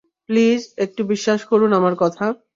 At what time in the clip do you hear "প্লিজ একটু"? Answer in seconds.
0.29-1.01